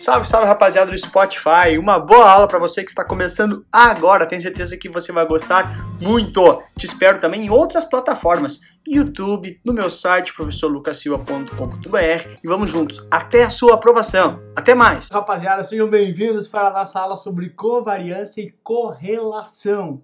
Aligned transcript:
Salve, 0.00 0.26
salve 0.26 0.46
rapaziada 0.46 0.90
do 0.90 0.96
Spotify. 0.96 1.76
Uma 1.78 1.98
boa 1.98 2.26
aula 2.26 2.48
para 2.48 2.58
você 2.58 2.82
que 2.82 2.88
está 2.88 3.04
começando 3.04 3.66
agora. 3.70 4.26
Tenho 4.26 4.40
certeza 4.40 4.78
que 4.78 4.88
você 4.88 5.12
vai 5.12 5.26
gostar 5.26 5.76
muito. 6.00 6.62
Te 6.74 6.86
espero 6.86 7.20
também 7.20 7.44
em 7.44 7.50
outras 7.50 7.84
plataformas, 7.84 8.60
YouTube, 8.88 9.60
no 9.62 9.74
meu 9.74 9.90
site 9.90 10.32
professorlucasilva.com.br 10.32 12.38
e 12.42 12.48
vamos 12.48 12.70
juntos 12.70 13.06
até 13.10 13.44
a 13.44 13.50
sua 13.50 13.74
aprovação. 13.74 14.40
Até 14.56 14.74
mais. 14.74 15.10
Rapaziada, 15.10 15.62
sejam 15.62 15.86
bem-vindos 15.86 16.48
para 16.48 16.68
a 16.68 16.72
nossa 16.72 16.98
aula 16.98 17.18
sobre 17.18 17.50
covariância 17.50 18.40
e 18.40 18.52
correlação. 18.64 20.02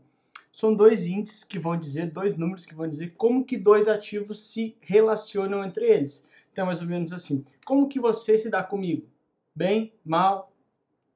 São 0.53 0.75
dois 0.75 1.07
índices 1.07 1.43
que 1.43 1.59
vão 1.59 1.75
dizer, 1.75 2.11
dois 2.11 2.37
números 2.37 2.67
que 2.67 2.75
vão 2.75 2.87
dizer 2.87 3.15
como 3.17 3.47
que 3.47 3.57
dois 3.57 3.89
ativos 3.89 4.53
se 4.53 4.77
relacionam 4.79 5.65
entre 5.65 5.87
eles. 5.87 6.29
Então, 6.53 6.67
mais 6.67 6.83
ou 6.83 6.87
menos 6.87 7.15
assim. 7.15 7.47
Como 7.65 7.89
que 7.89 7.99
você 7.99 8.37
se 8.37 8.51
dá 8.51 8.63
comigo? 8.63 9.16
Bem, 9.57 9.95
mal, 10.05 10.53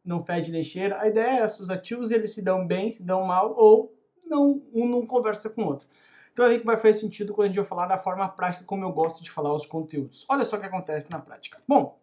não 0.02 0.24
fede 0.24 0.50
nem 0.50 0.62
cheira. 0.62 0.98
A 1.00 1.06
ideia 1.06 1.40
é 1.40 1.42
essa, 1.42 1.62
os 1.62 1.68
ativos 1.68 2.10
eles 2.10 2.34
se 2.34 2.42
dão 2.42 2.66
bem, 2.66 2.90
se 2.90 3.04
dão 3.04 3.24
mal 3.24 3.54
ou 3.56 3.94
não, 4.24 4.62
um 4.72 4.88
não 4.88 5.06
conversa 5.06 5.50
com 5.50 5.62
o 5.62 5.66
outro. 5.66 5.86
Então 6.32 6.44
aí 6.44 6.58
que 6.58 6.64
vai 6.64 6.76
fazer 6.76 6.94
sentido 6.94 7.34
quando 7.34 7.44
a 7.44 7.48
gente 7.48 7.58
vai 7.58 7.66
falar 7.66 7.86
da 7.86 7.98
forma 7.98 8.26
prática 8.28 8.64
como 8.64 8.84
eu 8.84 8.92
gosto 8.92 9.22
de 9.22 9.30
falar 9.30 9.52
os 9.52 9.66
conteúdos. 9.66 10.24
Olha 10.28 10.44
só 10.44 10.56
o 10.56 10.60
que 10.60 10.66
acontece 10.66 11.10
na 11.10 11.18
prática. 11.18 11.60
Bom, 11.68 12.00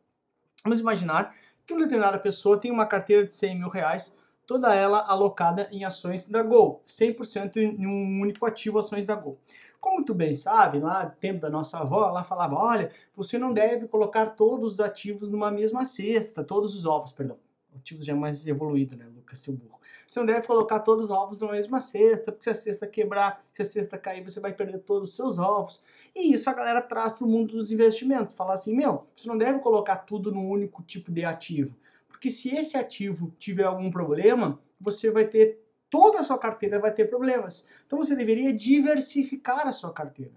vamos 0.63 0.79
imaginar 0.79 1.35
que 1.65 1.73
uma 1.73 1.83
determinada 1.83 2.19
pessoa 2.19 2.59
tem 2.59 2.69
uma 2.69 2.85
carteira 2.85 3.25
de 3.25 3.33
100 3.33 3.59
mil 3.59 3.69
reais, 3.69 4.17
toda 4.45 4.73
ela 4.75 4.99
alocada 4.99 5.67
em 5.71 5.83
ações 5.83 6.27
da 6.27 6.43
Gol, 6.43 6.83
100% 6.87 7.57
em 7.57 7.87
um 7.87 8.21
único 8.21 8.45
ativo 8.45 8.79
ações 8.79 9.05
da 9.05 9.15
Gol. 9.15 9.39
Como 9.79 10.03
tu 10.03 10.13
bem 10.13 10.35
sabe, 10.35 10.79
lá 10.79 11.05
no 11.05 11.11
tempo 11.11 11.39
da 11.39 11.49
nossa 11.49 11.79
avó, 11.79 12.09
ela 12.09 12.23
falava: 12.23 12.55
olha, 12.55 12.91
você 13.15 13.37
não 13.37 13.53
deve 13.53 13.87
colocar 13.87 14.31
todos 14.31 14.73
os 14.73 14.79
ativos 14.79 15.29
numa 15.29 15.51
mesma 15.51 15.85
cesta, 15.85 16.43
todos 16.43 16.75
os 16.75 16.85
ovos, 16.85 17.11
perdão. 17.11 17.37
Ativos 17.75 18.05
já 18.05 18.13
é 18.13 18.15
mais 18.15 18.45
evoluído, 18.47 18.97
né, 18.97 19.05
Lucas, 19.05 19.39
seu 19.39 19.53
burro. 19.53 19.79
Você 20.07 20.19
não 20.19 20.25
deve 20.25 20.47
colocar 20.47 20.79
todos 20.79 21.05
os 21.05 21.11
ovos 21.11 21.37
numa 21.37 21.51
mesma 21.51 21.81
cesta, 21.81 22.31
porque 22.31 22.43
se 22.45 22.49
a 22.49 22.55
cesta 22.55 22.87
quebrar, 22.87 23.41
se 23.53 23.61
a 23.61 23.65
cesta 23.65 23.97
cair, 23.97 24.23
você 24.23 24.39
vai 24.39 24.53
perder 24.53 24.79
todos 24.79 25.09
os 25.09 25.15
seus 25.15 25.37
ovos. 25.37 25.81
E 26.15 26.33
isso 26.33 26.49
a 26.49 26.53
galera 26.53 26.81
traz 26.81 27.13
para 27.13 27.25
o 27.25 27.29
mundo 27.29 27.57
dos 27.57 27.71
investimentos. 27.71 28.33
Fala 28.33 28.53
assim, 28.53 28.75
meu, 28.75 29.03
você 29.15 29.27
não 29.27 29.37
deve 29.37 29.59
colocar 29.59 29.97
tudo 29.97 30.31
num 30.31 30.49
único 30.49 30.81
tipo 30.81 31.11
de 31.11 31.25
ativo. 31.25 31.75
Porque 32.07 32.31
se 32.31 32.55
esse 32.55 32.77
ativo 32.77 33.31
tiver 33.37 33.65
algum 33.65 33.91
problema, 33.91 34.59
você 34.79 35.11
vai 35.11 35.25
ter 35.25 35.66
toda 35.89 36.19
a 36.19 36.23
sua 36.23 36.37
carteira 36.37 36.79
vai 36.79 36.93
ter 36.93 37.05
problemas. 37.05 37.67
Então 37.85 37.97
você 37.97 38.15
deveria 38.15 38.53
diversificar 38.53 39.67
a 39.67 39.71
sua 39.71 39.91
carteira. 39.91 40.33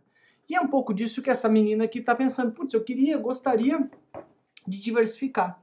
E 0.49 0.55
é 0.55 0.61
um 0.61 0.69
pouco 0.69 0.93
disso 0.93 1.23
que 1.23 1.31
essa 1.31 1.49
menina 1.49 1.85
aqui 1.85 2.01
está 2.01 2.15
pensando. 2.15 2.53
Putz, 2.53 2.75
eu 2.75 2.83
queria, 2.83 3.17
gostaria 3.17 3.89
de 4.67 4.83
diversificar. 4.83 5.63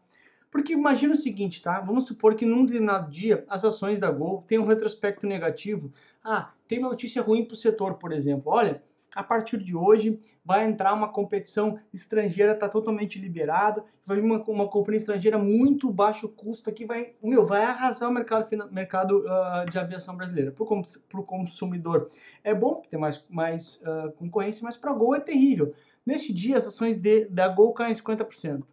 Porque 0.49 0.73
imagina 0.73 1.13
o 1.13 1.17
seguinte, 1.17 1.61
tá? 1.61 1.79
Vamos 1.81 2.07
supor 2.07 2.35
que 2.35 2.45
num 2.45 2.65
determinado 2.65 3.11
dia 3.11 3.45
as 3.49 3.65
ações 3.65 3.99
da 3.99 4.09
Gol 4.09 4.43
têm 4.47 4.57
um 4.57 4.65
retrospecto 4.65 5.27
negativo. 5.27 5.91
Ah, 6.23 6.53
tem 6.67 6.79
uma 6.79 6.89
notícia 6.89 7.21
ruim 7.21 7.43
para 7.45 7.53
o 7.53 7.57
setor, 7.57 7.95
por 7.95 8.13
exemplo. 8.13 8.51
Olha, 8.51 8.81
a 9.15 9.23
partir 9.23 9.57
de 9.57 9.75
hoje 9.75 10.19
vai 10.47 10.65
entrar 10.65 10.93
uma 10.93 11.09
competição 11.09 11.77
estrangeira, 11.93 12.53
está 12.53 12.69
totalmente 12.69 13.19
liberada, 13.19 13.83
vai 14.05 14.15
vir 14.21 14.23
uma, 14.23 14.41
uma 14.43 14.67
companhia 14.69 14.99
estrangeira 14.99 15.37
muito 15.37 15.91
baixo 15.91 16.29
custo 16.29 16.71
que 16.71 16.85
vai, 16.85 17.15
meu, 17.21 17.45
vai 17.45 17.63
arrasar 17.63 18.09
o 18.09 18.13
mercado, 18.13 18.47
mercado 18.71 19.25
uh, 19.25 19.69
de 19.69 19.77
aviação 19.77 20.15
brasileira. 20.15 20.53
Para 20.53 21.19
o 21.19 21.23
consumidor 21.23 22.09
é 22.45 22.53
bom 22.53 22.81
ter 22.89 22.95
mais, 22.95 23.25
mais 23.29 23.81
uh, 23.81 24.11
concorrência, 24.13 24.63
mas 24.63 24.77
para 24.77 24.91
a 24.91 24.93
Gol 24.93 25.15
é 25.15 25.19
terrível. 25.19 25.73
Neste 26.05 26.33
dia, 26.33 26.55
as 26.55 26.65
ações 26.65 27.01
de, 27.01 27.25
da 27.25 27.49
Gol 27.49 27.73
caem 27.73 27.93
50%. 27.93 28.63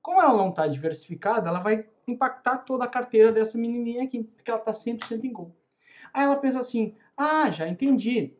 Como 0.00 0.22
ela 0.22 0.34
não 0.34 0.48
está 0.48 0.66
diversificada, 0.66 1.50
ela 1.50 1.60
vai 1.60 1.86
impactar 2.06 2.56
toda 2.58 2.84
a 2.84 2.88
carteira 2.88 3.30
dessa 3.30 3.58
menininha 3.58 4.04
aqui, 4.04 4.24
porque 4.24 4.50
ela 4.50 4.60
está 4.60 4.72
100% 4.72 5.22
em 5.22 5.32
Gol. 5.32 5.54
Aí 6.14 6.24
ela 6.24 6.36
pensa 6.36 6.58
assim, 6.58 6.94
ah, 7.18 7.50
já 7.50 7.68
entendi, 7.68 8.34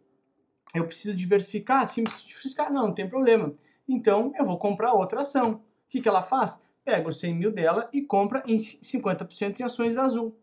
eu 0.74 0.86
preciso 0.86 1.16
diversificar? 1.16 1.82
Preciso 1.82 2.26
diversificar. 2.26 2.72
Não, 2.72 2.88
não 2.88 2.94
tem 2.94 3.08
problema. 3.08 3.52
Então, 3.88 4.32
eu 4.38 4.44
vou 4.44 4.58
comprar 4.58 4.92
outra 4.92 5.20
ação. 5.20 5.52
O 5.52 5.60
que, 5.88 6.00
que 6.00 6.08
ela 6.08 6.22
faz? 6.22 6.66
Pega 6.84 7.08
os 7.08 7.18
100 7.20 7.34
mil 7.34 7.52
dela 7.52 7.88
e 7.92 8.02
compra 8.02 8.42
em 8.46 8.56
50% 8.56 9.60
em 9.60 9.62
ações 9.62 9.94
da 9.94 10.04
Azul. 10.04 10.36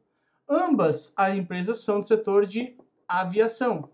Ambas 0.47 1.13
as 1.15 1.35
empresas 1.35 1.81
são 1.81 1.99
do 1.99 2.05
setor 2.05 2.45
de 2.45 2.75
aviação. 3.07 3.89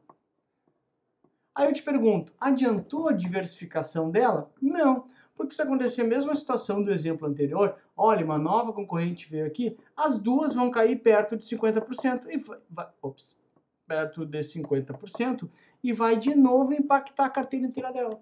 Aí 1.54 1.68
eu 1.68 1.74
te 1.74 1.84
pergunto, 1.84 2.34
adiantou 2.40 3.10
a 3.10 3.14
diversificação 3.14 4.10
dela? 4.10 4.50
Não, 4.62 5.06
porque 5.36 5.54
se 5.54 5.62
acontecer 5.62 6.02
a 6.02 6.08
mesma 6.08 6.36
situação 6.36 6.82
do 6.82 6.92
exemplo 6.92 7.28
anterior, 7.28 7.76
olha, 7.96 8.24
uma 8.24 8.38
nova 8.38 8.72
concorrente 8.72 9.30
veio 9.30 9.46
aqui, 9.46 9.78
as 9.96 10.18
duas 10.18 10.54
vão 10.54 10.72
cair 10.72 10.98
perto 10.98 11.36
de 11.36 11.44
50% 11.44 12.28
e 12.30 12.38
vai, 12.38 12.60
vai 12.70 12.88
ops, 13.02 13.38
perto 13.92 14.26
de 14.26 14.40
50% 14.40 15.50
e 15.84 15.92
vai 15.92 16.16
de 16.16 16.34
novo 16.34 16.74
impactar 16.74 17.26
a 17.26 17.30
carteira 17.30 17.66
inteira 17.66 17.92
dela. 17.92 18.22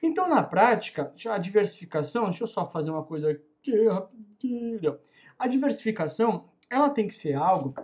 Então, 0.00 0.28
na 0.28 0.40
prática, 0.40 1.12
a 1.28 1.36
diversificação, 1.36 2.26
deixa 2.26 2.44
eu 2.44 2.46
só 2.46 2.64
fazer 2.64 2.92
uma 2.92 3.02
coisa 3.02 3.32
aqui 3.32 3.88
rapidinho. 3.88 4.96
A 5.36 5.48
diversificação, 5.48 6.44
ela 6.70 6.88
tem 6.90 7.08
que 7.08 7.14
ser 7.14 7.34
algo 7.34 7.74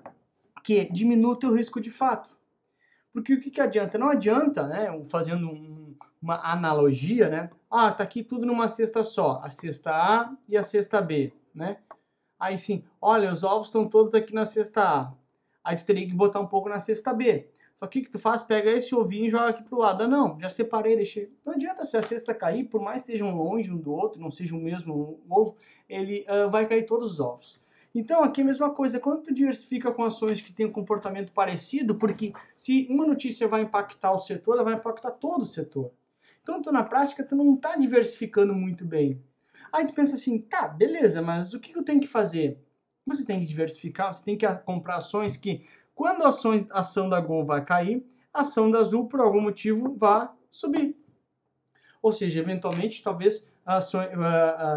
que 0.62 0.84
diminua 0.92 1.32
o 1.32 1.36
teu 1.36 1.52
risco 1.52 1.80
de 1.80 1.90
fato. 1.90 2.30
Porque 3.12 3.34
o 3.34 3.40
que, 3.40 3.50
que 3.50 3.60
adianta? 3.60 3.98
Não 3.98 4.08
adianta, 4.08 4.68
né, 4.68 4.86
fazendo 5.06 5.48
um, 5.48 5.96
uma 6.22 6.36
analogia, 6.48 7.28
né? 7.28 7.50
Ah, 7.68 7.90
tá 7.90 8.04
aqui 8.04 8.22
tudo 8.22 8.46
numa 8.46 8.68
cesta 8.68 9.02
só, 9.02 9.40
a 9.42 9.50
cesta 9.50 9.90
A 9.90 10.32
e 10.48 10.56
a 10.56 10.62
cesta 10.62 11.00
B, 11.02 11.32
né? 11.52 11.78
Aí 12.38 12.56
sim, 12.56 12.84
olha, 13.02 13.32
os 13.32 13.42
ovos 13.42 13.66
estão 13.66 13.88
todos 13.88 14.14
aqui 14.14 14.32
na 14.32 14.44
cesta 14.44 14.82
A. 14.82 15.19
Aí 15.64 15.76
tu 15.76 15.84
teria 15.84 16.06
que 16.06 16.14
botar 16.14 16.40
um 16.40 16.46
pouco 16.46 16.68
na 16.68 16.80
cesta 16.80 17.12
B. 17.12 17.48
Só 17.74 17.86
que 17.86 18.00
o 18.00 18.02
que 18.02 18.10
tu 18.10 18.18
faz? 18.18 18.42
Pega 18.42 18.70
esse 18.70 18.94
ovinho 18.94 19.26
e 19.26 19.30
joga 19.30 19.50
aqui 19.50 19.62
pro 19.62 19.78
lado. 19.78 20.02
Ah, 20.02 20.08
não, 20.08 20.38
já 20.38 20.50
separei, 20.50 20.96
deixei. 20.96 21.32
Não 21.44 21.54
adianta 21.54 21.84
se 21.84 21.96
a 21.96 22.02
cesta 22.02 22.34
cair, 22.34 22.64
por 22.64 22.80
mais 22.80 23.02
que 23.02 23.12
estejam 23.12 23.34
longe 23.34 23.72
um 23.72 23.78
do 23.78 23.90
outro, 23.92 24.20
não 24.20 24.30
seja 24.30 24.54
o 24.54 24.60
mesmo 24.60 25.20
ovo, 25.28 25.56
ele 25.88 26.26
uh, 26.28 26.50
vai 26.50 26.66
cair 26.66 26.84
todos 26.84 27.12
os 27.12 27.20
ovos. 27.20 27.60
Então, 27.94 28.22
aqui 28.22 28.40
é 28.40 28.44
a 28.44 28.46
mesma 28.46 28.70
coisa, 28.70 29.00
quando 29.00 29.22
tu 29.22 29.34
diversifica 29.34 29.90
com 29.90 30.04
ações 30.04 30.40
que 30.40 30.52
têm 30.52 30.66
um 30.66 30.72
comportamento 30.72 31.32
parecido, 31.32 31.96
porque 31.96 32.32
se 32.56 32.86
uma 32.88 33.04
notícia 33.04 33.48
vai 33.48 33.62
impactar 33.62 34.12
o 34.12 34.18
setor, 34.18 34.54
ela 34.54 34.64
vai 34.64 34.74
impactar 34.74 35.10
todo 35.12 35.42
o 35.42 35.46
setor. 35.46 35.90
Então, 36.42 36.62
tu, 36.62 36.70
na 36.70 36.84
prática, 36.84 37.24
tu 37.24 37.34
não 37.34 37.54
está 37.54 37.76
diversificando 37.76 38.54
muito 38.54 38.84
bem. 38.84 39.20
Aí 39.72 39.86
tu 39.86 39.94
pensa 39.94 40.14
assim, 40.14 40.38
tá, 40.38 40.68
beleza, 40.68 41.20
mas 41.22 41.52
o 41.54 41.60
que 41.60 41.76
eu 41.76 41.82
tenho 41.82 42.00
que 42.00 42.06
fazer? 42.06 42.58
Você 43.10 43.24
tem 43.24 43.40
que 43.40 43.46
diversificar, 43.46 44.14
você 44.14 44.24
tem 44.24 44.36
que 44.36 44.46
comprar 44.64 44.96
ações 44.96 45.36
que, 45.36 45.66
quando 45.94 46.22
a 46.22 46.28
ação, 46.78 47.08
da 47.08 47.20
Gol 47.20 47.44
vai 47.44 47.64
cair, 47.64 48.06
a 48.32 48.42
ação 48.42 48.70
da 48.70 48.78
Azul, 48.78 49.08
por 49.08 49.20
algum 49.20 49.40
motivo, 49.40 49.96
vai 49.96 50.28
subir. 50.48 50.96
Ou 52.00 52.12
seja, 52.12 52.38
eventualmente, 52.38 53.02
talvez 53.02 53.52
ações, 53.66 54.08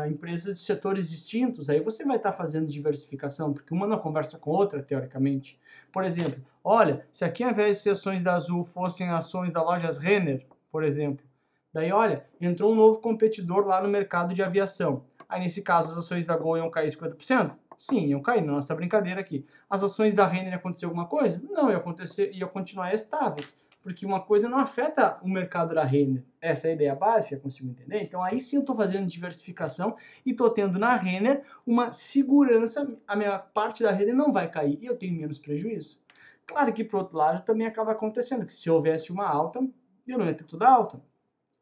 empresas 0.09 0.57
de 0.57 0.63
setores 0.63 1.09
distintos, 1.09 1.69
aí 1.69 1.79
você 1.79 2.03
vai 2.03 2.17
estar 2.17 2.31
tá 2.31 2.37
fazendo 2.37 2.67
diversificação, 2.67 3.53
porque 3.53 3.73
uma 3.73 3.87
não 3.87 3.99
conversa 3.99 4.37
com 4.37 4.49
outra, 4.49 4.81
teoricamente. 4.81 5.59
Por 5.91 6.03
exemplo, 6.03 6.43
olha, 6.63 7.05
se 7.11 7.23
aqui 7.23 7.43
ao 7.43 7.51
invés 7.51 7.77
de 7.77 7.83
ser 7.83 7.89
ações 7.91 8.21
da 8.21 8.33
Azul 8.33 8.63
fossem 8.63 9.09
ações 9.09 9.53
da 9.53 9.61
lojas 9.61 9.97
Renner, 9.97 10.45
por 10.71 10.83
exemplo, 10.83 11.23
daí 11.71 11.91
olha, 11.91 12.25
entrou 12.41 12.71
um 12.73 12.75
novo 12.75 12.99
competidor 12.99 13.65
lá 13.65 13.81
no 13.81 13.87
mercado 13.87 14.33
de 14.33 14.41
aviação. 14.43 15.05
Aí 15.29 15.39
nesse 15.39 15.61
caso 15.61 15.93
as 15.93 15.97
ações 15.99 16.25
da 16.27 16.35
Gol 16.35 16.57
iam 16.57 16.69
cair 16.69 16.89
50%? 16.89 17.55
Sim, 17.77 18.07
iam 18.07 18.21
cair 18.21 18.41
na 18.41 18.53
nossa 18.53 18.75
brincadeira 18.75 19.19
aqui. 19.21 19.45
As 19.69 19.83
ações 19.83 20.13
da 20.13 20.25
Renner 20.25 20.53
aconteceu 20.53 20.89
alguma 20.89 21.05
coisa? 21.07 21.41
Não, 21.49 21.69
ia 21.69 21.77
acontecer, 21.77 22.31
ia 22.33 22.47
continuar 22.47 22.93
estáveis, 22.93 23.61
porque 23.81 24.05
uma 24.05 24.21
coisa 24.21 24.47
não 24.47 24.57
afeta 24.57 25.19
o 25.21 25.27
mercado 25.27 25.73
da 25.75 25.83
Renner. 25.83 26.23
Essa 26.39 26.67
é 26.67 26.71
a 26.71 26.73
ideia 26.73 26.95
básica, 26.95 27.41
consigo 27.41 27.69
entender? 27.69 28.01
Então 28.01 28.23
aí 28.23 28.39
sim 28.39 28.57
eu 28.57 28.61
estou 28.61 28.75
fazendo 28.75 29.07
diversificação 29.07 29.95
e 30.25 30.31
estou 30.31 30.49
tendo 30.49 30.79
na 30.79 30.95
Renner 30.95 31.43
uma 31.65 31.91
segurança, 31.91 32.97
a 33.07 33.15
minha 33.15 33.37
parte 33.39 33.83
da 33.83 33.91
Renner 33.91 34.15
não 34.15 34.31
vai 34.31 34.49
cair 34.49 34.79
e 34.81 34.85
eu 34.85 34.97
tenho 34.97 35.19
menos 35.19 35.37
prejuízo. 35.37 36.01
Claro 36.45 36.73
que, 36.73 36.83
por 36.83 36.97
outro 36.97 37.17
lado, 37.17 37.43
também 37.45 37.65
acaba 37.65 37.93
acontecendo 37.93 38.45
que 38.45 38.53
se 38.53 38.69
houvesse 38.69 39.11
uma 39.11 39.25
alta, 39.27 39.59
eu 40.07 40.17
não 40.17 40.25
ia 40.25 40.33
ter 40.33 40.43
tudo 40.43 40.63
alta. 40.63 41.01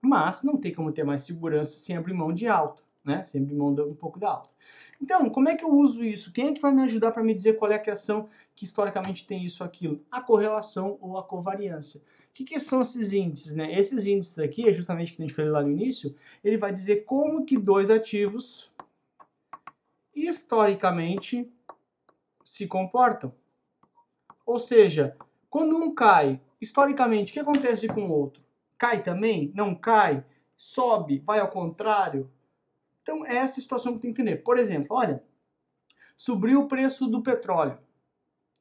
Mas 0.04 0.42
não 0.42 0.58
tem 0.58 0.74
como 0.74 0.92
ter 0.92 1.04
mais 1.04 1.22
segurança 1.22 1.78
sem 1.78 1.96
abrir 1.96 2.14
mão 2.14 2.34
de 2.34 2.48
alta, 2.48 2.82
né? 3.04 3.24
Sem 3.24 3.42
abrir 3.42 3.56
mão 3.56 3.74
de 3.74 3.82
um 3.82 3.96
pouco 3.96 4.20
da 4.20 4.30
alta. 4.30 4.56
Então, 5.02 5.30
como 5.30 5.50
é 5.50 5.56
que 5.56 5.64
eu 5.64 5.70
uso 5.70 6.04
isso? 6.04 6.32
Quem 6.32 6.50
é 6.50 6.54
que 6.54 6.62
vai 6.62 6.72
me 6.72 6.84
ajudar 6.84 7.12
para 7.12 7.24
me 7.24 7.34
dizer 7.34 7.58
qual 7.58 7.72
é 7.72 7.76
a 7.76 7.94
ação 7.94 8.30
que 8.56 8.66
historicamente 8.66 9.26
tem 9.26 9.44
isso 9.44 9.64
aquilo? 9.64 10.04
A 10.12 10.22
correlação 10.22 10.98
ou 11.02 11.18
a 11.18 11.24
covariância. 11.24 12.02
O 12.30 12.34
que, 12.34 12.46
que, 12.46 12.60
são 12.60 12.82
esses 12.82 13.12
índices? 13.12 13.56
Né? 13.56 13.78
Esses 13.78 14.06
índices 14.06 14.40
aqui, 14.40 14.68
é 14.68 14.72
justamente 14.72 15.12
que 15.12 15.22
a 15.22 15.26
gente 15.26 15.36
falou 15.36 15.52
lá 15.52 15.62
no 15.62 15.72
início, 15.72 16.16
ele 16.44 16.58
vai 16.58 16.72
dizer 16.72 17.04
como 17.04 17.46
que 17.46 17.58
dois 17.58 17.90
ativos 17.90 18.72
historicamente 20.16 21.52
se 22.44 22.68
comportam. 22.68 23.34
Ou 24.46 24.60
seja, 24.60 25.18
quando 25.50 25.76
um 25.76 25.94
cai, 25.94 26.40
historicamente, 26.60 27.32
o 27.32 27.34
que 27.34 27.40
acontece 27.40 27.88
com 27.88 28.08
o 28.08 28.12
outro? 28.12 28.42
Cai 28.78 29.04
também? 29.04 29.52
Não 29.56 29.76
cai? 29.76 30.24
Sobe? 30.56 31.20
Vai 31.20 31.40
ao 31.40 31.50
contrário? 31.50 32.30
Então, 33.12 33.26
é 33.26 33.38
essa 33.38 33.60
situação 33.60 33.94
que 33.94 34.00
tem 34.00 34.14
que 34.14 34.22
entender. 34.22 34.38
Por 34.38 34.58
exemplo, 34.58 34.96
olha, 34.96 35.22
Subiu 36.22 36.62
o 36.62 36.68
preço 36.68 37.08
do 37.08 37.24
petróleo. 37.24 37.80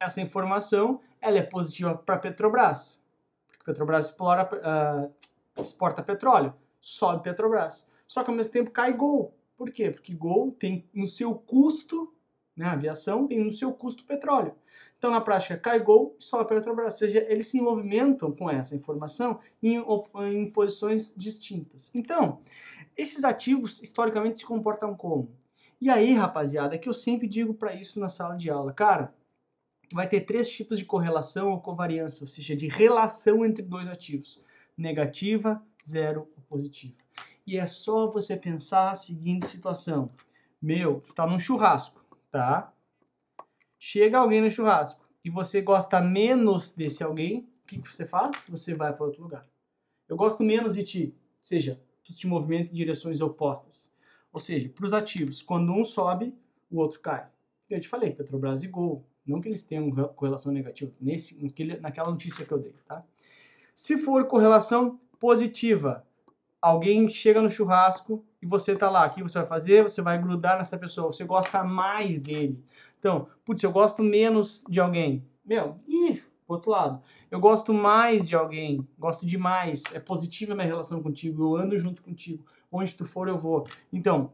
Essa 0.01 0.23
informação 0.23 1.03
ela 1.21 1.37
é 1.37 1.43
positiva 1.43 1.95
para 1.95 2.15
a 2.15 2.19
Petrobras, 2.19 3.05
porque 3.47 3.63
Petrobras 3.63 4.07
explora, 4.07 4.49
uh, 4.49 5.61
exporta 5.61 6.03
petróleo, 6.03 6.55
sobe 6.81 7.23
Petrobras. 7.23 7.87
Só 8.07 8.25
que 8.25 8.31
ao 8.31 8.37
mesmo 8.37 8.51
tempo 8.55 8.71
cai 8.71 8.95
Gol. 8.95 9.35
Por 9.59 9.71
quê? 9.71 9.91
Porque 9.91 10.15
Gol 10.15 10.53
tem 10.53 10.89
no 10.95 11.07
seu 11.07 11.35
custo, 11.35 12.15
né, 12.57 12.65
a 12.65 12.73
aviação 12.73 13.27
tem 13.27 13.45
no 13.45 13.53
seu 13.53 13.75
custo 13.75 14.07
petróleo. 14.07 14.55
Então, 14.97 15.11
na 15.11 15.21
prática, 15.21 15.59
cai 15.59 15.81
Gol 15.81 16.17
e 16.19 16.25
sobe 16.25 16.49
Petrobras. 16.49 16.95
Ou 16.95 16.99
seja, 16.99 17.27
eles 17.29 17.49
se 17.49 17.61
movimentam 17.61 18.33
com 18.33 18.49
essa 18.51 18.75
informação 18.75 19.39
em, 19.63 19.85
em 20.33 20.51
posições 20.51 21.15
distintas. 21.15 21.95
Então, 21.95 22.41
esses 23.01 23.25
ativos 23.25 23.83
historicamente 23.83 24.39
se 24.39 24.45
comportam 24.45 24.95
como? 24.95 25.35
E 25.81 25.89
aí, 25.89 26.13
rapaziada, 26.13 26.75
é 26.75 26.79
que 26.79 26.89
eu 26.89 26.95
sempre 26.95 27.27
digo 27.27 27.55
para 27.55 27.75
isso 27.75 27.99
na 27.99 28.09
sala 28.09 28.37
de 28.37 28.51
aula. 28.51 28.73
Cara, 28.73 29.15
vai 29.93 30.07
ter 30.07 30.21
três 30.21 30.51
tipos 30.51 30.79
de 30.79 30.85
correlação 30.85 31.51
ou 31.51 31.61
covariância, 31.61 32.25
ou 32.25 32.29
seja, 32.29 32.55
de 32.55 32.69
relação 32.69 33.45
entre 33.45 33.63
dois 33.65 33.89
ativos: 33.89 34.45
negativa, 34.77 35.63
zero 35.83 36.29
ou 36.37 36.43
positiva. 36.45 36.95
E 37.47 37.57
é 37.57 37.67
só 37.67 38.11
você 38.11 38.37
pensar 38.37 38.91
a 38.91 38.95
seguinte 38.95 39.47
situação: 39.47 40.11
meu, 40.61 41.01
tu 41.01 41.15
tá 41.15 41.27
num 41.27 41.39
churrasco, 41.39 42.05
tá? 42.31 42.73
Chega 43.79 44.19
alguém 44.19 44.43
no 44.43 44.51
churrasco 44.51 45.09
e 45.25 45.31
você 45.31 45.63
gosta 45.63 46.01
menos 46.01 46.75
desse 46.75 47.03
alguém, 47.03 47.49
o 47.65 47.67
que, 47.67 47.79
que 47.79 47.93
você 47.93 48.05
faz? 48.05 48.45
Você 48.49 48.75
vai 48.75 48.93
para 48.93 49.07
outro 49.07 49.23
lugar. 49.23 49.47
Eu 50.07 50.17
gosto 50.17 50.43
menos 50.43 50.75
de 50.75 50.85
ti, 50.85 51.15
ou 51.17 51.45
seja, 51.47 51.81
tu 52.11 52.17
te 52.17 52.27
movimenta 52.27 52.71
em 52.71 52.75
direções 52.75 53.21
opostas. 53.21 53.91
Ou 54.33 54.41
seja, 54.41 54.69
para 54.69 54.87
os 54.87 54.93
ativos, 54.93 55.43
quando 55.43 55.73
um 55.73 55.85
sobe, 55.85 56.35
o 56.71 56.79
outro 56.79 57.01
cai. 57.01 57.27
Eu 57.69 57.81
te 57.81 57.89
falei, 57.89 58.13
Petrobras 58.13 58.63
e 58.63 58.69
Gol, 58.69 59.05
não 59.27 59.41
que 59.41 59.49
eles 59.49 59.63
tenham 59.63 59.91
correlação 60.15 60.53
negativa, 60.53 60.93
nesse, 61.01 61.41
naquela 61.81 62.11
notícia 62.11 62.45
que 62.45 62.53
eu 62.53 62.59
dei, 62.59 62.75
tá? 62.87 63.05
Se 63.75 63.97
for 63.97 64.27
correlação 64.27 65.01
positiva, 65.19 66.05
alguém 66.61 67.09
chega 67.09 67.41
no 67.41 67.51
churrasco 67.51 68.25
e 68.43 68.47
você 68.47 68.75
tá 68.75 68.91
lá, 68.91 69.07
o 69.07 69.11
que 69.11 69.23
você 69.23 69.39
vai 69.39 69.47
fazer? 69.47 69.83
Você 69.83 70.03
vai 70.03 70.21
grudar 70.21 70.59
nessa 70.59 70.77
pessoa, 70.77 71.13
você 71.13 71.25
gosta 71.25 71.63
mais 71.63 72.21
dele. 72.21 72.63
Então, 72.99 73.29
putz, 73.45 73.63
eu 73.63 73.73
gosto 73.73 74.03
menos 74.03 74.65
de 74.69 74.81
alguém. 74.81 75.25
Meu, 75.45 75.81
ih, 75.89 76.20
pro 76.51 76.57
outro 76.57 76.71
lado. 76.71 77.03
Eu 77.31 77.39
gosto 77.39 77.73
mais 77.73 78.29
de 78.29 78.35
alguém, 78.35 78.87
gosto 78.99 79.25
demais, 79.25 79.85
é 79.95 80.01
positiva 80.01 80.53
a 80.53 80.57
minha 80.57 80.67
relação 80.67 81.01
contigo, 81.01 81.43
eu 81.43 81.63
ando 81.63 81.79
junto 81.79 82.03
contigo. 82.03 82.45
Onde 82.73 82.95
tu 82.95 83.05
for, 83.05 83.29
eu 83.29 83.39
vou. 83.39 83.67
Então, 83.93 84.31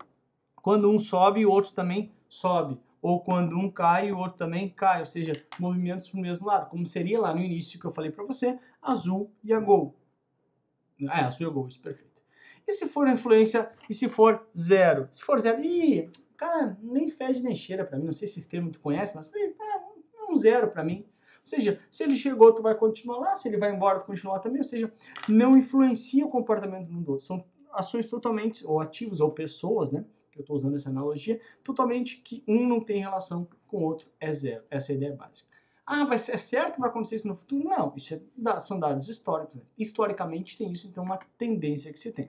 quando 0.62 0.90
um 0.90 0.98
sobe, 0.98 1.44
o 1.44 1.50
outro 1.50 1.72
também 1.72 2.10
sobe. 2.28 2.78
Ou 3.02 3.20
quando 3.20 3.56
um 3.56 3.70
cai, 3.70 4.10
o 4.12 4.18
outro 4.18 4.36
também 4.36 4.68
cai. 4.68 5.00
Ou 5.00 5.06
seja, 5.06 5.44
movimentos 5.58 6.08
para 6.08 6.18
o 6.18 6.22
mesmo 6.22 6.46
lado. 6.46 6.68
Como 6.68 6.84
seria 6.84 7.20
lá 7.20 7.34
no 7.34 7.40
início 7.40 7.78
que 7.78 7.86
eu 7.86 7.92
falei 7.92 8.10
para 8.10 8.24
você, 8.24 8.58
azul 8.82 9.30
e 9.44 9.52
a 9.52 9.60
gol. 9.60 9.94
É, 11.00 11.20
azul 11.20 11.46
e 11.46 11.50
a 11.50 11.52
gol, 11.52 11.68
isso, 11.68 11.80
perfeito. 11.80 12.22
E 12.66 12.72
se 12.72 12.88
for 12.88 13.06
influência, 13.08 13.70
e 13.88 13.94
se 13.94 14.08
for 14.08 14.46
zero? 14.56 15.08
Se 15.12 15.22
for 15.22 15.38
zero, 15.38 15.62
ih, 15.62 16.10
cara, 16.36 16.76
nem 16.82 17.08
fede 17.08 17.42
nem 17.42 17.54
cheira 17.54 17.84
para 17.84 17.98
mim. 17.98 18.06
Não 18.06 18.12
sei 18.12 18.26
se 18.26 18.40
esse 18.40 18.48
termo 18.48 18.70
tu 18.70 18.80
conhece, 18.80 19.14
mas 19.14 19.32
é 19.34 19.52
um 20.28 20.36
zero 20.36 20.68
para 20.68 20.84
mim. 20.84 21.06
Ou 21.46 21.50
seja, 21.50 21.80
se 21.88 22.02
ele 22.02 22.16
chegou, 22.16 22.52
tu 22.52 22.60
vai 22.60 22.74
continuar 22.74 23.18
lá, 23.18 23.36
se 23.36 23.46
ele 23.46 23.56
vai 23.56 23.72
embora, 23.72 24.00
tu 24.00 24.04
continua 24.04 24.40
também. 24.40 24.58
Ou 24.58 24.64
seja, 24.64 24.92
não 25.28 25.56
influencia 25.56 26.26
o 26.26 26.28
comportamento 26.28 26.88
do 26.88 27.12
outro. 27.12 27.24
São 27.24 27.44
ações 27.72 28.08
totalmente, 28.08 28.66
ou 28.66 28.80
ativos, 28.80 29.20
ou 29.20 29.30
pessoas, 29.30 29.92
né? 29.92 30.04
Que 30.32 30.40
eu 30.40 30.40
estou 30.40 30.56
usando 30.56 30.74
essa 30.74 30.90
analogia, 30.90 31.40
totalmente 31.62 32.16
que 32.16 32.42
um 32.48 32.66
não 32.66 32.80
tem 32.80 33.00
relação 33.00 33.48
com 33.68 33.76
o 33.78 33.82
outro, 33.82 34.08
é 34.18 34.32
zero. 34.32 34.64
Essa 34.68 34.90
é 34.90 34.94
a 34.94 34.96
ideia 34.96 35.14
básica. 35.14 35.48
Ah, 35.86 36.04
vai 36.04 36.18
ser, 36.18 36.32
é 36.32 36.36
certo 36.36 36.74
que 36.74 36.80
vai 36.80 36.90
acontecer 36.90 37.14
isso 37.14 37.28
no 37.28 37.36
futuro? 37.36 37.62
Não, 37.62 37.92
isso 37.94 38.12
é, 38.12 38.60
são 38.60 38.80
dados 38.80 39.08
históricos. 39.08 39.54
Né? 39.54 39.62
Historicamente 39.78 40.58
tem 40.58 40.72
isso, 40.72 40.88
então 40.88 41.04
é 41.04 41.06
uma 41.06 41.18
tendência 41.38 41.92
que 41.92 41.98
se 42.00 42.10
tem. 42.10 42.28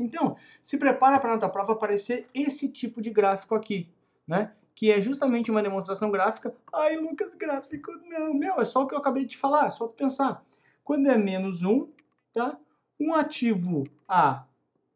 Então, 0.00 0.36
se 0.60 0.76
prepara 0.76 1.20
para 1.20 1.34
na 1.34 1.38
tua 1.38 1.48
prova 1.48 1.74
aparecer 1.74 2.26
esse 2.34 2.68
tipo 2.68 3.00
de 3.00 3.10
gráfico 3.10 3.54
aqui, 3.54 3.88
né? 4.26 4.52
Que 4.74 4.90
é 4.90 5.00
justamente 5.00 5.50
uma 5.50 5.62
demonstração 5.62 6.10
gráfica. 6.10 6.54
Ai, 6.72 6.96
Lucas, 6.96 7.34
gráfico, 7.34 7.92
não. 8.06 8.34
Meu, 8.34 8.60
é 8.60 8.64
só 8.64 8.82
o 8.82 8.86
que 8.86 8.94
eu 8.94 8.98
acabei 8.98 9.24
de 9.24 9.36
falar, 9.36 9.66
é 9.66 9.70
só 9.70 9.86
pensar. 9.86 10.44
Quando 10.82 11.08
é 11.08 11.16
menos 11.16 11.62
um, 11.62 11.88
tá? 12.32 12.58
Um 12.98 13.14
ativo 13.14 13.84
A 14.08 14.46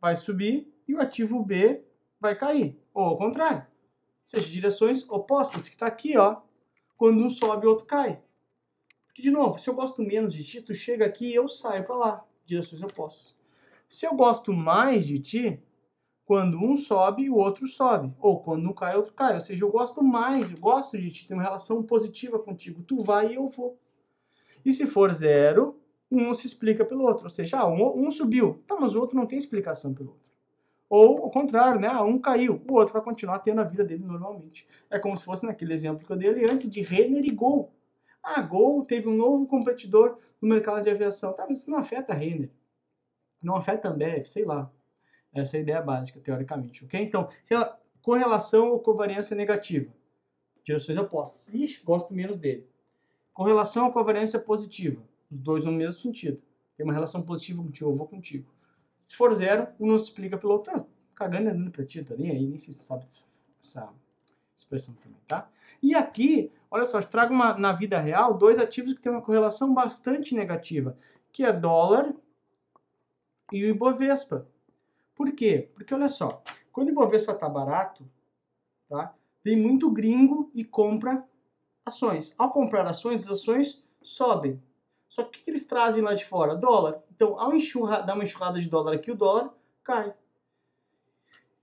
vai 0.00 0.16
subir 0.16 0.72
e 0.88 0.94
o 0.94 1.00
ativo 1.00 1.42
B 1.42 1.84
vai 2.20 2.36
cair. 2.36 2.80
Ou 2.94 3.04
ao 3.04 3.18
contrário. 3.18 3.60
Ou 3.60 3.66
seja, 4.24 4.48
direções 4.48 5.08
opostas, 5.08 5.68
que 5.68 5.74
está 5.74 5.86
aqui, 5.86 6.16
ó. 6.16 6.40
Quando 6.96 7.22
um 7.22 7.28
sobe, 7.28 7.66
o 7.66 7.70
outro 7.70 7.86
cai. 7.86 8.20
Porque, 9.06 9.22
de 9.22 9.30
novo, 9.30 9.58
se 9.58 9.68
eu 9.70 9.74
gosto 9.74 10.02
menos 10.02 10.34
de 10.34 10.44
ti, 10.44 10.60
tu 10.60 10.74
chega 10.74 11.06
aqui 11.06 11.28
e 11.28 11.34
eu 11.34 11.48
saio 11.48 11.84
para 11.84 11.96
lá. 11.96 12.24
Direções 12.44 12.82
opostas. 12.82 13.38
Se 13.88 14.06
eu 14.06 14.14
gosto 14.14 14.52
mais 14.52 15.06
de 15.06 15.18
ti, 15.18 15.62
quando 16.26 16.58
um 16.58 16.76
sobe, 16.76 17.30
o 17.30 17.36
outro 17.36 17.68
sobe. 17.68 18.12
Ou 18.20 18.40
quando 18.40 18.68
um 18.68 18.72
cai, 18.72 18.94
o 18.94 18.98
outro 18.98 19.14
cai. 19.14 19.34
Ou 19.34 19.40
seja, 19.40 19.64
eu 19.64 19.70
gosto 19.70 20.02
mais, 20.02 20.50
eu 20.50 20.58
gosto 20.58 20.98
de 20.98 21.26
tenho 21.26 21.38
uma 21.38 21.44
relação 21.44 21.82
positiva 21.84 22.36
contigo. 22.36 22.82
Tu 22.82 22.98
vai 22.98 23.32
e 23.32 23.34
eu 23.36 23.48
vou. 23.48 23.78
E 24.64 24.72
se 24.72 24.86
for 24.86 25.12
zero, 25.12 25.80
um 26.10 26.34
se 26.34 26.48
explica 26.48 26.84
pelo 26.84 27.04
outro. 27.04 27.24
Ou 27.24 27.30
seja, 27.30 27.60
ah, 27.60 27.68
um, 27.68 28.06
um 28.06 28.10
subiu, 28.10 28.60
tá, 28.66 28.76
mas 28.78 28.96
o 28.96 29.00
outro 29.00 29.16
não 29.16 29.24
tem 29.24 29.38
explicação 29.38 29.94
pelo 29.94 30.10
outro. 30.10 30.26
Ou 30.88 31.22
ao 31.22 31.30
contrário, 31.30 31.80
né? 31.80 31.86
Ah, 31.86 32.02
um 32.02 32.18
caiu, 32.18 32.60
o 32.68 32.74
outro 32.74 32.92
vai 32.92 33.02
continuar 33.02 33.38
tendo 33.38 33.60
a 33.60 33.64
vida 33.64 33.84
dele 33.84 34.04
normalmente. 34.04 34.66
É 34.90 34.98
como 34.98 35.16
se 35.16 35.24
fosse 35.24 35.46
naquele 35.46 35.74
exemplo 35.74 36.04
que 36.04 36.12
eu 36.12 36.16
dei 36.16 36.28
ali 36.28 36.44
antes 36.44 36.68
de 36.68 36.82
Renner 36.82 37.24
e 37.24 37.30
Gol. 37.30 37.72
Ah, 38.20 38.40
Gol 38.42 38.84
teve 38.84 39.08
um 39.08 39.16
novo 39.16 39.46
competidor 39.46 40.18
no 40.42 40.48
mercado 40.48 40.82
de 40.82 40.90
aviação. 40.90 41.32
Tá, 41.32 41.46
mas 41.48 41.60
isso 41.60 41.70
não 41.70 41.78
afeta 41.78 42.12
a 42.12 42.16
Renner. 42.16 42.50
Não 43.40 43.54
afeta 43.54 43.86
a 43.86 43.92
Ambev, 43.92 44.26
sei 44.26 44.44
lá. 44.44 44.68
Essa 45.40 45.56
é 45.56 45.58
a 45.58 45.62
ideia 45.62 45.82
básica, 45.82 46.20
teoricamente, 46.20 46.84
ok? 46.84 47.00
Então, 47.00 47.28
correlação 48.02 48.70
ou 48.70 48.80
covariância 48.80 49.36
negativa. 49.36 49.92
Direções 50.64 50.98
opostas. 50.98 51.52
Ixi, 51.54 51.84
gosto 51.84 52.14
menos 52.14 52.38
dele. 52.38 52.66
Correlação 53.32 53.86
ou 53.86 53.92
covariância 53.92 54.38
positiva. 54.38 55.02
Os 55.30 55.38
dois 55.38 55.64
no 55.64 55.72
mesmo 55.72 56.00
sentido. 56.00 56.40
Tem 56.76 56.84
uma 56.84 56.92
relação 56.92 57.22
positiva 57.22 57.62
contigo, 57.62 57.90
eu 57.90 57.96
vou 57.96 58.06
contigo. 58.06 58.46
Se 59.04 59.14
for 59.14 59.32
zero, 59.34 59.68
um 59.78 59.86
não 59.86 59.98
se 59.98 60.04
explica 60.04 60.36
pelo 60.36 60.54
outro. 60.54 60.72
Ah, 60.74 60.84
cagando 61.14 61.50
andando 61.50 61.70
pra 61.70 61.84
ti, 61.84 62.02
tá 62.02 62.14
nem 62.16 62.30
aí, 62.30 62.46
nem 62.46 62.58
sei 62.58 62.74
se 62.74 62.84
sabe 62.84 63.06
essa 63.60 63.88
expressão 64.54 64.94
também, 64.94 65.18
tá? 65.26 65.48
E 65.82 65.94
aqui, 65.94 66.50
olha 66.70 66.84
só, 66.84 66.98
eu 66.98 67.06
trago 67.06 67.32
uma, 67.32 67.56
na 67.56 67.72
vida 67.72 67.98
real 67.98 68.36
dois 68.36 68.58
ativos 68.58 68.94
que 68.94 69.00
têm 69.00 69.12
uma 69.12 69.22
correlação 69.22 69.72
bastante 69.72 70.34
negativa, 70.34 70.96
que 71.32 71.44
é 71.44 71.52
dólar 71.52 72.14
e 73.52 73.64
o 73.64 73.68
Ibovespa. 73.68 74.46
Por 75.16 75.32
quê? 75.32 75.70
Porque 75.74 75.94
olha 75.94 76.08
só, 76.08 76.42
quando 76.70 76.88
o 76.88 76.90
Ibovespa 76.90 77.34
tá 77.34 77.48
barato, 77.48 78.08
tá? 78.88 79.14
Vem 79.42 79.56
muito 79.56 79.90
gringo 79.90 80.50
e 80.54 80.62
compra 80.62 81.26
ações. 81.86 82.34
Ao 82.36 82.50
comprar 82.50 82.86
ações, 82.86 83.24
as 83.24 83.40
ações 83.40 83.84
sobem. 84.02 84.62
Só 85.08 85.22
que 85.22 85.40
o 85.40 85.42
que 85.42 85.50
eles 85.50 85.66
trazem 85.66 86.02
lá 86.02 86.14
de 86.14 86.24
fora? 86.24 86.54
Dólar. 86.54 87.02
Então, 87.10 87.40
ao 87.40 87.54
enxurra, 87.54 88.02
dar 88.02 88.14
uma 88.14 88.24
enxurrada 88.24 88.60
de 88.60 88.68
dólar 88.68 88.94
aqui, 88.94 89.10
o 89.10 89.16
dólar 89.16 89.54
cai. 89.82 90.12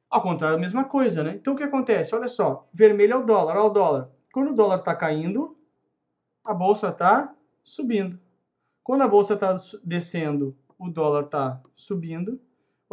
Ao 0.10 0.22
contrário, 0.22 0.58
a 0.58 0.60
mesma 0.60 0.86
coisa, 0.86 1.24
né? 1.24 1.36
Então, 1.36 1.54
o 1.54 1.58
que 1.58 1.64
acontece? 1.64 2.16
Olha 2.16 2.28
só, 2.28 2.68
vermelho 2.74 3.14
é 3.14 3.18
o 3.18 3.26
dólar, 3.26 3.58
olha 3.58 3.66
o 3.66 3.70
dólar. 3.70 4.12
Quando 4.34 4.52
o 4.52 4.56
dólar 4.56 4.80
está 4.80 4.96
caindo, 4.96 5.58
a 6.44 6.54
bolsa 6.54 6.90
está 6.90 7.36
subindo. 7.64 8.20
Quando 8.84 9.02
a 9.02 9.08
bolsa 9.08 9.36
está 9.36 9.56
descendo, 9.84 10.58
o 10.78 10.90
dólar 10.90 11.26
está 11.26 11.62
subindo. 11.76 12.40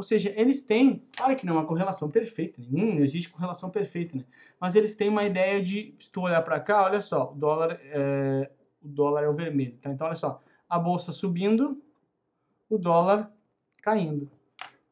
Ou 0.01 0.03
seja, 0.03 0.33
eles 0.35 0.63
têm, 0.63 1.07
olha 1.21 1.37
que 1.37 1.45
não 1.45 1.57
é 1.57 1.59
uma 1.59 1.67
correlação 1.67 2.11
perfeita, 2.11 2.59
nenhum, 2.71 2.95
não 2.95 3.03
existe 3.03 3.29
correlação 3.29 3.69
perfeita, 3.69 4.17
né? 4.17 4.25
Mas 4.59 4.75
eles 4.75 4.97
têm 4.97 5.11
uma 5.11 5.25
ideia 5.25 5.63
de, 5.63 5.95
se 6.01 6.11
tu 6.11 6.23
olhar 6.23 6.41
para 6.41 6.59
cá, 6.59 6.85
olha 6.85 7.03
só, 7.03 7.31
o 7.31 7.35
dólar 7.35 7.79
é, 7.83 8.51
o 8.81 8.89
dólar 8.89 9.25
é 9.25 9.29
o 9.29 9.35
vermelho, 9.35 9.77
tá? 9.77 9.91
Então, 9.91 10.07
olha 10.07 10.17
só, 10.17 10.43
a 10.67 10.79
bolsa 10.79 11.13
subindo, 11.13 11.83
o 12.71 12.79
dólar 12.79 13.31
caindo. 13.83 14.31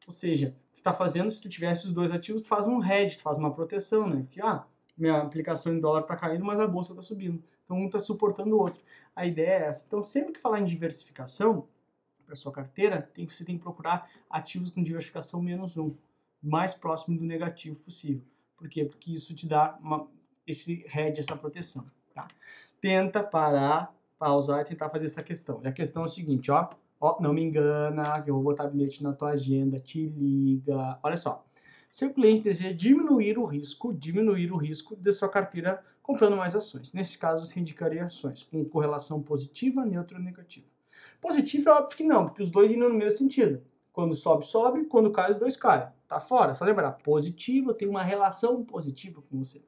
Ou 0.05 0.13
seja, 0.13 0.55
você 0.71 0.79
está 0.79 0.93
fazendo, 0.93 1.31
se 1.31 1.41
tu 1.41 1.49
tivesse 1.49 1.87
os 1.87 1.91
dois 1.91 2.11
ativos, 2.11 2.43
tu 2.43 2.47
faz 2.47 2.67
um 2.67 2.79
hedge, 2.79 3.17
tu 3.17 3.23
faz 3.23 3.35
uma 3.35 3.51
proteção, 3.51 4.07
né? 4.07 4.21
Porque, 4.21 4.39
ah, 4.39 4.63
minha 4.95 5.23
aplicação 5.23 5.73
em 5.73 5.79
dólar 5.79 6.01
está 6.01 6.15
caindo, 6.15 6.45
mas 6.45 6.59
a 6.59 6.67
bolsa 6.67 6.91
está 6.91 7.01
subindo. 7.01 7.43
Então, 7.65 7.77
um 7.77 7.87
está 7.87 7.97
suportando 7.97 8.55
o 8.55 8.59
outro. 8.59 8.83
A 9.15 9.25
ideia 9.25 9.49
é 9.49 9.67
essa. 9.69 9.83
Então, 9.87 10.03
sempre 10.03 10.33
que 10.33 10.39
falar 10.39 10.59
em 10.59 10.65
diversificação 10.65 11.67
para 12.29 12.35
sua 12.35 12.51
carteira, 12.51 13.01
tem, 13.01 13.27
você 13.27 13.43
tem 13.43 13.57
que 13.57 13.63
procurar 13.63 14.07
ativos 14.29 14.69
com 14.69 14.83
diversificação 14.83 15.41
menos 15.41 15.75
um, 15.75 15.95
mais 16.41 16.75
próximo 16.75 17.17
do 17.17 17.23
negativo 17.25 17.75
possível. 17.77 18.23
Por 18.55 18.69
quê? 18.69 18.85
Porque 18.85 19.11
isso 19.11 19.33
te 19.33 19.47
dá 19.47 19.77
uma, 19.81 20.07
esse 20.45 20.85
hedge, 20.93 21.19
essa 21.19 21.35
proteção, 21.35 21.89
tá? 22.13 22.27
tenta 22.79 23.23
parar, 23.23 23.95
pausar 24.19 24.61
e 24.61 24.65
tentar 24.65 24.89
fazer 24.89 25.05
essa 25.05 25.23
questão. 25.23 25.59
E 25.63 25.67
a 25.67 25.71
questão 25.71 26.03
é 26.03 26.05
o 26.05 26.09
seguinte, 26.09 26.51
ó, 26.51 26.69
ó, 27.01 27.19
não 27.19 27.33
me 27.33 27.43
engana, 27.43 28.21
que 28.21 28.29
eu 28.29 28.35
vou 28.35 28.43
botar 28.43 28.67
bilhete 28.67 29.03
na 29.03 29.13
tua 29.13 29.31
agenda, 29.31 29.79
te 29.79 30.05
liga. 30.05 30.99
Olha 31.01 31.17
só. 31.17 31.43
Seu 31.89 32.13
cliente 32.13 32.43
deseja 32.43 32.71
diminuir 32.71 33.39
o 33.39 33.45
risco, 33.45 33.91
diminuir 33.91 34.51
o 34.51 34.57
risco 34.57 34.95
de 34.95 35.11
sua 35.11 35.27
carteira 35.27 35.83
comprando 36.03 36.37
mais 36.37 36.55
ações. 36.55 36.93
Nesse 36.93 37.17
caso, 37.17 37.45
você 37.47 37.59
indicaria 37.59 38.05
ações 38.05 38.43
com 38.43 38.63
correlação 38.65 39.21
positiva, 39.21 39.83
neutra 39.83 40.17
ou 40.17 40.23
negativa. 40.23 40.67
Positivo 41.21 41.69
é 41.69 41.71
óbvio 41.73 41.97
que 41.97 42.03
não, 42.03 42.25
porque 42.25 42.43
os 42.43 42.49
dois 42.49 42.71
indo 42.71 42.87
no 42.89 42.95
mesmo 42.95 43.17
sentido. 43.17 43.61
Quando 43.91 44.15
sobe, 44.15 44.45
sobe, 44.45 44.85
quando 44.85 45.11
cai, 45.11 45.31
os 45.31 45.37
dois 45.37 45.57
caem. 45.57 45.87
Tá 46.07 46.19
fora. 46.19 46.55
Só 46.55 46.65
lembrar, 46.65 46.93
positivo 46.93 47.73
tem 47.73 47.87
uma 47.87 48.03
relação 48.03 48.63
positiva 48.63 49.21
com 49.21 49.37
você. 49.37 49.61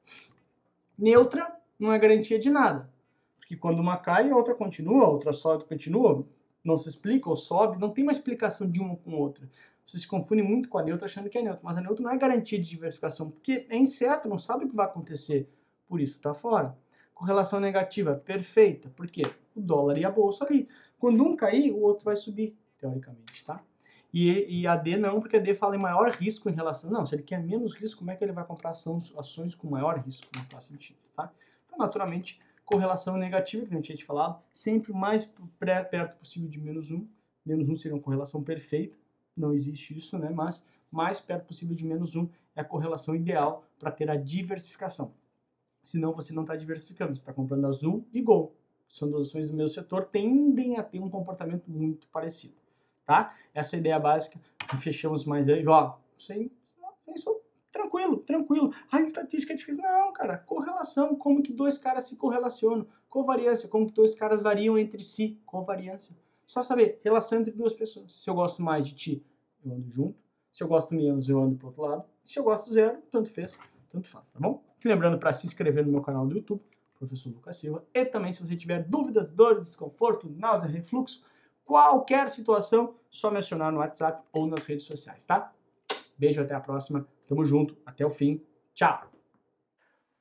Neutra 0.97 1.55
não 1.79 1.91
é 1.91 2.00
garantia 2.00 2.39
de 2.39 2.50
nada. 2.50 2.89
Porque 3.38 3.55
quando 3.55 3.79
uma 3.79 3.97
cai, 3.97 4.29
a 4.29 4.35
outra 4.35 4.55
continua, 4.55 5.03
a 5.03 5.09
outra 5.09 5.33
sobe, 5.33 5.65
continua, 5.65 6.25
não 6.63 6.77
se 6.77 6.88
explica 6.89 7.29
ou 7.29 7.35
sobe, 7.35 7.79
não 7.79 7.89
tem 7.89 8.03
uma 8.03 8.11
explicação 8.11 8.69
de 8.69 8.79
uma 8.79 8.95
com 8.95 9.13
outra. 9.13 9.50
Você 9.85 9.97
se 9.97 10.07
confunde 10.07 10.43
muito 10.43 10.69
com 10.69 10.77
a 10.77 10.83
neutra 10.83 11.05
achando 11.05 11.29
que 11.29 11.38
é 11.38 11.41
neutra, 11.41 11.59
mas 11.63 11.77
a 11.77 11.81
neutra 11.81 12.03
não 12.03 12.11
é 12.11 12.17
garantia 12.17 12.59
de 12.59 12.69
diversificação, 12.69 13.31
porque 13.31 13.65
é 13.69 13.75
incerto, 13.75 14.29
não 14.29 14.38
sabe 14.38 14.65
o 14.65 14.69
que 14.69 14.75
vai 14.75 14.85
acontecer, 14.85 15.50
por 15.88 16.00
isso 16.00 16.13
está 16.13 16.33
fora. 16.33 16.77
Correlação 17.13 17.59
negativa, 17.59 18.15
perfeita, 18.15 18.89
por 18.89 19.07
quê? 19.07 19.23
O 19.55 19.61
dólar 19.61 19.97
e 19.97 20.05
a 20.05 20.09
bolsa 20.09 20.45
ali. 20.45 20.67
Quando 21.01 21.24
um 21.24 21.36
cair, 21.36 21.72
o 21.72 21.79
outro 21.81 22.05
vai 22.05 22.15
subir, 22.15 22.55
teoricamente, 22.77 23.43
tá? 23.43 23.60
E, 24.13 24.62
e 24.62 24.67
a 24.67 24.75
D 24.75 24.98
não, 24.98 25.20
porque 25.20 25.38
a 25.38 25.39
D 25.39 25.55
fala 25.55 25.75
em 25.75 25.79
maior 25.79 26.12
risco 26.12 26.48
em 26.48 26.53
relação. 26.53 26.91
Não, 26.91 27.08
se 27.08 27.15
ele 27.15 27.24
quer 27.24 27.41
menos 27.41 27.74
risco, 27.74 27.98
como 27.98 28.12
é 28.12 28.15
que 28.15 28.24
ele 28.24 28.31
vai 28.31 28.46
comprar 28.46 28.70
ações, 28.70 29.12
ações 29.17 29.55
com 29.55 29.67
maior 29.67 29.98
risco? 29.98 30.27
Não 30.36 30.43
faz 30.43 30.65
sentido, 30.65 31.00
tá? 31.15 31.34
Então, 31.65 31.79
naturalmente, 31.79 32.39
correlação 32.63 33.17
negativa, 33.17 33.65
que 33.65 33.74
a 33.74 33.77
gente 33.77 33.96
tinha 33.96 34.05
falado, 34.05 34.39
sempre 34.53 34.93
mais 34.93 35.34
perto 35.60 36.20
possível 36.20 36.48
de 36.48 36.62
menos 36.62 36.91
1. 36.91 37.08
Menos 37.43 37.67
1 37.67 37.77
seria 37.77 37.96
uma 37.96 38.03
correlação 38.03 38.43
perfeita, 38.43 38.96
não 39.36 39.55
existe 39.55 39.98
isso, 39.98 40.20
né? 40.20 40.29
Mas 40.29 40.67
mais 40.91 41.20
perto 41.20 41.48
possível 41.48 41.75
de 41.75 41.84
menos 41.84 42.15
1 42.15 42.29
é 42.55 42.62
a 42.62 42.63
correlação 42.63 43.15
ideal 43.15 43.65
para 43.79 43.89
ter 43.89 44.08
a 44.08 44.15
diversificação. 44.15 45.15
Senão 45.81 46.13
você 46.13 46.31
não 46.31 46.43
está 46.43 46.55
diversificando, 46.55 47.15
você 47.15 47.22
está 47.22 47.34
comprando 47.34 47.65
azul 47.65 48.05
e 48.13 48.22
gol. 48.22 48.55
São 48.91 49.10
duas 49.10 49.27
ações 49.27 49.50
do 49.50 49.55
mesmo 49.55 49.74
setor, 49.74 50.05
tendem 50.05 50.75
a 50.77 50.83
ter 50.83 51.00
um 51.00 51.10
comportamento 51.10 51.71
muito 51.71 52.07
parecido, 52.10 52.55
tá? 53.05 53.33
Essa 53.53 53.77
é 53.77 53.79
ideia 53.79 53.98
básica, 53.98 54.38
fechamos 54.79 55.24
mais 55.24 55.48
aí, 55.48 55.65
ó, 55.65 55.95
sem, 56.17 56.51
isso 57.07 57.41
Tranquilo, 57.71 58.17
tranquilo. 58.17 58.74
A 58.91 59.01
estatística 59.01 59.53
é 59.53 59.55
difícil. 59.55 59.81
Não, 59.81 60.12
cara, 60.12 60.38
correlação, 60.38 61.15
como 61.15 61.41
que 61.41 61.53
dois 61.53 61.77
caras 61.77 62.05
se 62.05 62.17
correlacionam. 62.17 62.86
Covariância, 63.10 63.69
como 63.69 63.88
que 63.88 63.93
dois 63.93 64.13
caras 64.13 64.41
variam 64.41 64.77
entre 64.77 65.01
si. 65.01 65.39
Covariância. 65.45 66.15
Só 66.45 66.62
saber, 66.62 67.00
relação 67.01 67.39
entre 67.39 67.53
duas 67.53 67.74
pessoas. 67.74 68.21
Se 68.21 68.29
eu 68.29 68.36
gosto 68.36 68.62
mais 68.62 68.86
de 68.86 68.93
ti, 68.93 69.25
eu 69.63 69.71
ando 69.71 69.89
junto. 69.89 70.19
Se 70.51 70.62
eu 70.62 70.67
gosto 70.67 70.93
menos, 70.93 71.29
eu 71.29 71.41
ando 71.41 71.55
pro 71.55 71.67
outro 71.67 71.81
lado. 71.81 72.03
Se 72.21 72.38
eu 72.38 72.43
gosto 72.43 72.74
zero, 72.74 73.01
tanto 73.10 73.31
fez, 73.31 73.57
tanto 73.89 74.10
faz, 74.10 74.31
tá 74.31 74.39
bom? 74.39 74.62
Lembrando 74.83 75.17
para 75.17 75.31
se 75.31 75.48
inscrever 75.48 75.86
no 75.86 75.93
meu 75.93 76.01
canal 76.01 76.27
do 76.27 76.36
YouTube, 76.36 76.62
professor 77.01 77.29
Lucas 77.29 77.58
Silva. 77.58 77.84
E 77.93 78.05
também, 78.05 78.31
se 78.31 78.46
você 78.46 78.55
tiver 78.55 78.84
dúvidas, 78.84 79.31
dores, 79.31 79.63
desconforto, 79.63 80.29
náusea, 80.38 80.70
refluxo, 80.70 81.24
qualquer 81.65 82.29
situação, 82.29 82.96
só 83.10 83.31
mencionar 83.31 83.72
no 83.72 83.79
WhatsApp 83.79 84.24
ou 84.31 84.46
nas 84.46 84.65
redes 84.65 84.86
sociais, 84.86 85.25
tá? 85.25 85.51
Beijo, 86.17 86.41
até 86.41 86.53
a 86.53 86.60
próxima. 86.60 87.08
Tamo 87.27 87.43
junto, 87.43 87.75
até 87.86 88.05
o 88.05 88.10
fim. 88.10 88.41
Tchau! 88.74 89.10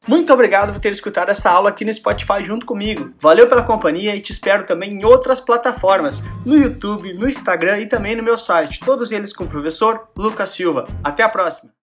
Muito 0.08 0.32
obrigado 0.32 0.72
por 0.72 0.80
ter 0.80 0.92
escutado 0.92 1.28
essa 1.28 1.50
aula 1.50 1.68
aqui 1.68 1.84
no 1.84 1.92
Spotify 1.92 2.42
junto 2.42 2.64
comigo. 2.64 3.12
Valeu 3.18 3.46
pela 3.46 3.62
companhia 3.62 4.16
e 4.16 4.20
te 4.20 4.32
espero 4.32 4.64
também 4.64 4.92
em 4.92 5.04
outras 5.04 5.42
plataformas, 5.42 6.22
no 6.46 6.56
YouTube, 6.56 7.12
no 7.12 7.28
Instagram 7.28 7.80
e 7.80 7.86
também 7.86 8.16
no 8.16 8.22
meu 8.22 8.38
site, 8.38 8.80
todos 8.80 9.12
eles 9.12 9.34
com 9.34 9.44
o 9.44 9.48
professor 9.48 10.08
Lucas 10.16 10.50
Silva. 10.50 10.86
Até 11.04 11.22
a 11.22 11.28
próxima! 11.28 11.70